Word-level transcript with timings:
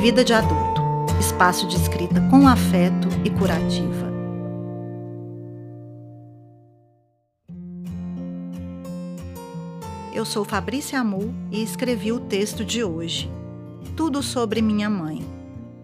Vida 0.00 0.24
de 0.24 0.32
Adulto 0.32 0.80
espaço 1.20 1.66
de 1.66 1.76
escrita 1.76 2.22
com 2.30 2.48
afeto 2.48 3.06
e 3.22 3.28
curativa. 3.28 4.10
Eu 10.14 10.24
sou 10.24 10.42
Fabrícia 10.42 10.98
Amu 10.98 11.34
e 11.52 11.62
escrevi 11.62 12.12
o 12.12 12.18
texto 12.18 12.64
de 12.64 12.82
hoje. 12.82 13.30
Tudo 13.94 14.22
sobre 14.22 14.62
minha 14.62 14.88
mãe. 14.88 15.22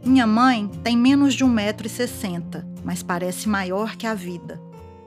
Minha 0.03 0.27
mãe 0.27 0.67
tem 0.83 0.97
menos 0.97 1.35
de 1.35 1.45
1,60m, 1.45 2.65
mas 2.83 3.03
parece 3.03 3.51
maior 3.51 3.97
que 3.97 4.07
a 4.07 4.15
vida. 4.15 4.59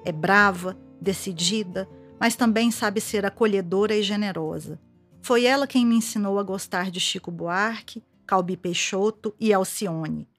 É 0.05 0.11
brava, 0.11 0.77
decidida, 1.01 1.89
mas 2.19 2.35
também 2.35 2.69
sabe 2.69 3.01
ser 3.01 3.25
acolhedora 3.25 3.95
e 3.95 4.03
generosa. 4.03 4.79
Foi 5.19 5.45
ela 5.45 5.65
quem 5.65 5.83
me 5.83 5.95
ensinou 5.95 6.37
a 6.37 6.43
gostar 6.43 6.91
de 6.91 6.99
Chico 6.99 7.31
Buarque, 7.31 8.03
Calbi 8.29 8.55
Peixoto 8.55 9.33
e 9.39 9.51
Alcione. 9.51 10.29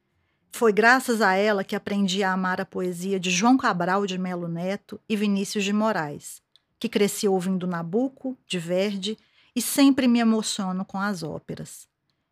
Foi 0.52 0.72
graças 0.72 1.20
a 1.20 1.34
ela 1.34 1.64
que 1.64 1.74
aprendi 1.74 2.22
a 2.22 2.32
amar 2.32 2.60
a 2.60 2.64
poesia 2.64 3.18
de 3.18 3.32
João 3.32 3.56
Cabral 3.56 4.06
de 4.06 4.16
Melo 4.16 4.46
Neto 4.46 5.00
e 5.08 5.16
Vinícius 5.16 5.64
de 5.64 5.72
Moraes, 5.72 6.40
que 6.78 6.88
cresci 6.88 7.26
ouvindo 7.26 7.66
Nabucco, 7.66 8.38
de 8.46 8.60
Verdi, 8.60 9.18
e 9.56 9.60
sempre 9.60 10.06
me 10.06 10.20
emociono 10.20 10.84
com 10.84 11.00
as 11.00 11.24
óperas. 11.24 11.88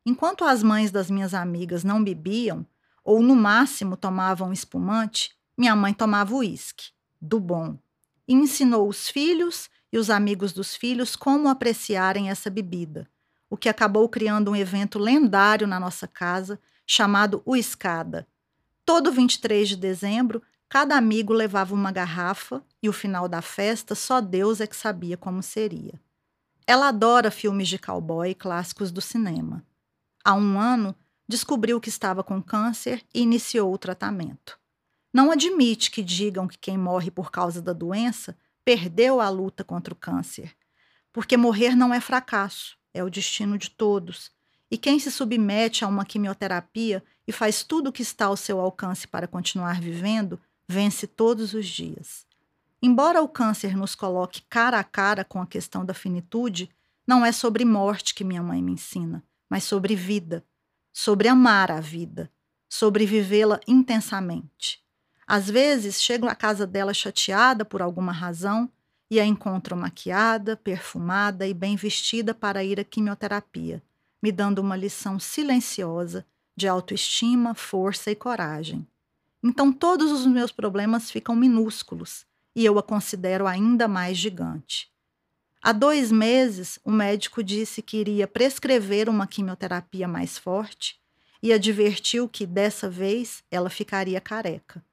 Enquanto 0.06 0.44
as 0.44 0.62
mães 0.62 0.92
das 0.92 1.10
minhas 1.10 1.34
amigas 1.34 1.82
não 1.82 2.04
bebiam, 2.04 2.64
ou 3.04 3.20
no 3.20 3.34
máximo 3.34 3.96
tomavam 3.96 4.52
espumante, 4.52 5.32
minha 5.56 5.74
mãe 5.74 5.92
tomava 5.92 6.36
uísque, 6.36 6.90
do 7.20 7.40
bom, 7.40 7.76
e 8.28 8.32
ensinou 8.32 8.88
os 8.88 9.08
filhos 9.08 9.68
e 9.92 9.98
os 9.98 10.08
amigos 10.08 10.52
dos 10.52 10.76
filhos 10.76 11.16
como 11.16 11.48
apreciarem 11.48 12.30
essa 12.30 12.48
bebida, 12.48 13.10
o 13.50 13.56
que 13.56 13.68
acabou 13.68 14.08
criando 14.08 14.50
um 14.50 14.56
evento 14.56 14.98
lendário 14.98 15.66
na 15.66 15.80
nossa 15.80 16.06
casa 16.06 16.60
chamado 16.86 17.42
O 17.44 17.56
Escada. 17.56 18.26
Todo 18.84 19.12
23 19.12 19.68
de 19.68 19.76
dezembro, 19.76 20.42
cada 20.68 20.96
amigo 20.96 21.32
levava 21.32 21.74
uma 21.74 21.92
garrafa 21.92 22.62
e 22.82 22.88
o 22.88 22.92
final 22.92 23.28
da 23.28 23.42
festa 23.42 23.94
só 23.94 24.20
Deus 24.20 24.60
é 24.60 24.66
que 24.66 24.76
sabia 24.76 25.16
como 25.16 25.42
seria. 25.42 26.00
Ela 26.66 26.88
adora 26.88 27.30
filmes 27.30 27.68
de 27.68 27.78
cowboy 27.78 28.34
clássicos 28.34 28.90
do 28.90 29.00
cinema. 29.00 29.64
Há 30.24 30.34
um 30.34 30.58
ano, 30.60 30.94
descobriu 31.26 31.80
que 31.80 31.88
estava 31.88 32.22
com 32.22 32.42
câncer 32.42 33.02
e 33.14 33.22
iniciou 33.22 33.72
o 33.72 33.78
tratamento. 33.78 34.58
Não 35.12 35.30
admite 35.30 35.90
que 35.90 36.02
digam 36.02 36.46
que 36.46 36.58
quem 36.58 36.76
morre 36.76 37.10
por 37.10 37.30
causa 37.30 37.62
da 37.62 37.72
doença 37.72 38.36
perdeu 38.64 39.20
a 39.20 39.30
luta 39.30 39.64
contra 39.64 39.94
o 39.94 39.96
câncer, 39.96 40.54
porque 41.12 41.36
morrer 41.36 41.74
não 41.74 41.92
é 41.92 42.00
fracasso, 42.00 42.76
é 42.98 43.04
o 43.04 43.10
destino 43.10 43.56
de 43.56 43.70
todos 43.70 44.30
e 44.70 44.76
quem 44.76 44.98
se 44.98 45.10
submete 45.10 45.84
a 45.84 45.88
uma 45.88 46.04
quimioterapia 46.04 47.02
e 47.26 47.32
faz 47.32 47.62
tudo 47.62 47.88
o 47.88 47.92
que 47.92 48.02
está 48.02 48.26
ao 48.26 48.36
seu 48.36 48.60
alcance 48.60 49.06
para 49.08 49.26
continuar 49.26 49.80
vivendo, 49.80 50.40
vence 50.68 51.06
todos 51.06 51.54
os 51.54 51.66
dias. 51.66 52.26
Embora 52.82 53.22
o 53.22 53.28
câncer 53.28 53.76
nos 53.76 53.94
coloque 53.94 54.42
cara 54.48 54.78
a 54.78 54.84
cara 54.84 55.24
com 55.24 55.40
a 55.40 55.46
questão 55.46 55.84
da 55.84 55.94
finitude, 55.94 56.70
não 57.06 57.24
é 57.24 57.32
sobre 57.32 57.64
morte 57.64 58.14
que 58.14 58.24
minha 58.24 58.42
mãe 58.42 58.62
me 58.62 58.72
ensina, 58.72 59.24
mas 59.48 59.64
sobre 59.64 59.96
vida, 59.96 60.44
sobre 60.92 61.28
amar 61.28 61.70
a 61.70 61.80
vida, 61.80 62.30
sobre 62.68 63.06
vivê-la 63.06 63.58
intensamente. 63.66 64.82
Às 65.26 65.48
vezes, 65.48 66.00
chego 66.02 66.26
à 66.26 66.34
casa 66.34 66.66
dela 66.66 66.94
chateada 66.94 67.64
por 67.64 67.82
alguma 67.82 68.12
razão 68.12 68.70
e 69.10 69.18
a 69.18 69.24
encontro 69.24 69.76
maquiada, 69.76 70.56
perfumada 70.56 71.46
e 71.46 71.54
bem 71.54 71.76
vestida 71.76 72.34
para 72.34 72.62
ir 72.62 72.78
à 72.78 72.84
quimioterapia 72.84 73.82
me 74.22 74.32
dando 74.32 74.58
uma 74.58 74.76
lição 74.76 75.18
silenciosa 75.18 76.26
de 76.56 76.66
autoestima, 76.66 77.54
força 77.54 78.10
e 78.10 78.16
coragem. 78.16 78.86
Então 79.42 79.72
todos 79.72 80.10
os 80.10 80.26
meus 80.26 80.50
problemas 80.50 81.10
ficam 81.10 81.36
minúsculos 81.36 82.26
e 82.54 82.64
eu 82.64 82.78
a 82.78 82.82
considero 82.82 83.46
ainda 83.46 83.86
mais 83.86 84.18
gigante. 84.18 84.90
Há 85.62 85.72
dois 85.72 86.10
meses, 86.10 86.78
o 86.84 86.90
médico 86.90 87.42
disse 87.42 87.82
que 87.82 87.98
iria 87.98 88.26
prescrever 88.26 89.08
uma 89.08 89.26
quimioterapia 89.26 90.08
mais 90.08 90.38
forte 90.38 91.00
e 91.40 91.52
advertiu 91.52 92.28
que, 92.28 92.46
dessa 92.46 92.90
vez, 92.90 93.44
ela 93.50 93.70
ficaria 93.70 94.20
careca. 94.20 94.84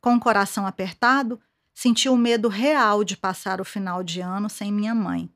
Com 0.00 0.14
o 0.14 0.20
coração 0.20 0.66
apertado, 0.66 1.38
senti 1.80 2.08
o 2.08 2.16
medo 2.16 2.48
real 2.48 3.04
de 3.04 3.16
passar 3.16 3.60
o 3.60 3.64
final 3.64 4.02
de 4.02 4.20
ano 4.20 4.50
sem 4.50 4.72
minha 4.72 4.94
mãe 4.94 5.30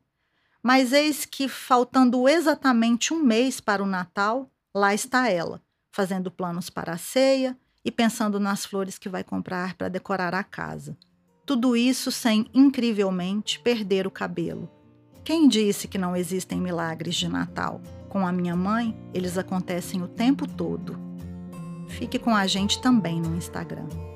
mas 0.65 0.93
eis 0.93 1.25
que, 1.25 1.47
faltando 1.47 2.27
exatamente 2.27 3.13
um 3.13 3.21
mês 3.21 3.59
para 3.59 3.83
o 3.83 3.85
Natal, 3.85 4.49
lá 4.73 4.95
está 4.95 5.29
ela, 5.29 5.61
fazendo 5.91 6.31
planos 6.31 6.71
para 6.71 6.93
a 6.93 6.97
ceia 6.97 7.55
e 7.85 7.91
pensando 7.91 8.39
nas 8.39 8.65
flores 8.65 8.97
que 8.97 9.07
vai 9.07 9.23
comprar 9.23 9.75
para 9.75 9.89
decorar 9.89 10.33
a 10.33 10.43
casa. 10.43 10.97
Tudo 11.45 11.77
isso 11.77 12.11
sem, 12.11 12.49
incrivelmente, 12.51 13.59
perder 13.59 14.07
o 14.07 14.11
cabelo. 14.11 14.67
Quem 15.23 15.47
disse 15.47 15.87
que 15.87 15.99
não 15.99 16.15
existem 16.15 16.59
milagres 16.59 17.13
de 17.13 17.27
Natal? 17.27 17.79
Com 18.09 18.25
a 18.25 18.31
minha 18.31 18.55
mãe, 18.55 18.97
eles 19.13 19.37
acontecem 19.37 20.01
o 20.01 20.07
tempo 20.07 20.47
todo. 20.47 20.97
Fique 21.89 22.17
com 22.17 22.35
a 22.35 22.47
gente 22.47 22.81
também 22.81 23.21
no 23.21 23.37
Instagram. 23.37 24.14